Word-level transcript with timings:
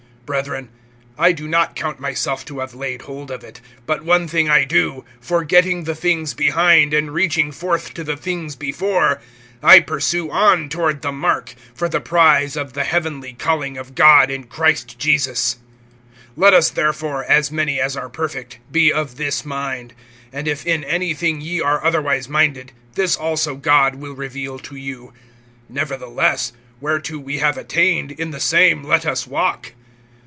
(13)Brethren, 0.31 0.69
I 1.19 1.33
do 1.33 1.45
not 1.45 1.75
count 1.75 1.99
myself 1.99 2.45
to 2.45 2.59
have 2.59 2.73
laid 2.73 3.01
hold 3.01 3.29
of 3.31 3.43
it; 3.43 3.59
but 3.85 4.05
one 4.05 4.29
thing 4.29 4.49
I 4.49 4.63
do, 4.63 5.03
forgetting 5.19 5.83
the 5.83 5.93
things 5.93 6.33
behind, 6.33 6.93
and 6.93 7.13
reaching 7.13 7.51
forth 7.51 7.93
to 7.95 8.03
the 8.05 8.15
things 8.15 8.55
before, 8.55 9.19
(14)I 9.61 9.85
pursue 9.85 10.31
on 10.31 10.69
toward 10.69 11.01
the 11.01 11.11
mark, 11.11 11.53
for 11.75 11.89
the 11.89 11.99
prize 11.99 12.55
of 12.55 12.71
the 12.71 12.85
heavenly 12.85 13.33
calling 13.33 13.77
of 13.77 13.93
God 13.93 14.31
in 14.31 14.45
Christ 14.45 14.97
Jesus. 14.97 15.57
(15)Let 16.39 16.53
us 16.53 16.69
therefore, 16.69 17.25
as 17.25 17.51
many 17.51 17.81
as 17.81 17.97
are 17.97 18.07
perfect, 18.07 18.59
be 18.71 18.89
of 18.93 19.17
this 19.17 19.43
mind; 19.43 19.93
and 20.31 20.47
if 20.47 20.65
in 20.65 20.85
any 20.85 21.13
thing 21.13 21.41
ye 21.41 21.59
are 21.59 21.83
otherwise 21.83 22.29
minded, 22.29 22.71
this 22.93 23.17
also 23.17 23.55
God 23.55 23.95
will 23.95 24.15
reveal 24.15 24.59
to 24.59 24.77
you. 24.77 25.11
(16)Nevertheless, 25.69 26.53
whereto 26.79 27.17
we 27.19 27.39
have 27.39 27.57
attained, 27.57 28.13
in 28.13 28.31
the 28.31 28.39
same 28.39 28.81
let 28.81 29.05
us 29.05 29.27
walk. 29.27 29.73